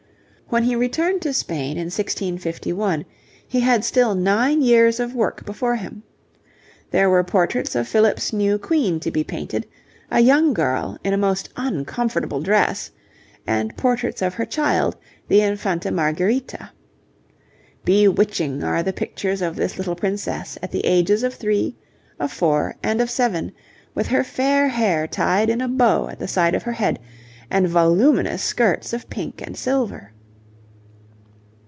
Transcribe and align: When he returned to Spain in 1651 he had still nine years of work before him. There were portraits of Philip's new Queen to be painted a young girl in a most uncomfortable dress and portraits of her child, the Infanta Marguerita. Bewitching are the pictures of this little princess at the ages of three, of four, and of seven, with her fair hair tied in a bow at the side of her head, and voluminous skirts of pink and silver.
When 0.53 0.63
he 0.65 0.75
returned 0.75 1.21
to 1.21 1.31
Spain 1.31 1.77
in 1.77 1.85
1651 1.85 3.05
he 3.47 3.61
had 3.61 3.85
still 3.85 4.15
nine 4.15 4.61
years 4.61 4.99
of 4.99 5.15
work 5.15 5.45
before 5.45 5.77
him. 5.77 6.03
There 6.89 7.09
were 7.09 7.23
portraits 7.23 7.73
of 7.73 7.87
Philip's 7.87 8.33
new 8.33 8.57
Queen 8.59 8.99
to 8.99 9.11
be 9.11 9.23
painted 9.23 9.65
a 10.11 10.19
young 10.19 10.53
girl 10.53 10.97
in 11.05 11.13
a 11.13 11.17
most 11.17 11.47
uncomfortable 11.55 12.41
dress 12.41 12.91
and 13.47 13.77
portraits 13.77 14.21
of 14.21 14.33
her 14.33 14.45
child, 14.45 14.97
the 15.29 15.39
Infanta 15.39 15.89
Marguerita. 15.89 16.71
Bewitching 17.85 18.61
are 18.61 18.83
the 18.83 18.91
pictures 18.91 19.41
of 19.41 19.55
this 19.55 19.77
little 19.77 19.95
princess 19.95 20.57
at 20.61 20.71
the 20.73 20.83
ages 20.85 21.23
of 21.23 21.33
three, 21.33 21.77
of 22.19 22.29
four, 22.29 22.75
and 22.83 22.99
of 22.99 23.09
seven, 23.09 23.53
with 23.95 24.07
her 24.07 24.21
fair 24.21 24.67
hair 24.67 25.07
tied 25.07 25.49
in 25.49 25.61
a 25.61 25.69
bow 25.69 26.09
at 26.09 26.19
the 26.19 26.27
side 26.27 26.55
of 26.55 26.63
her 26.63 26.73
head, 26.73 26.99
and 27.49 27.69
voluminous 27.69 28.43
skirts 28.43 28.91
of 28.91 29.09
pink 29.09 29.41
and 29.41 29.55
silver. 29.55 30.11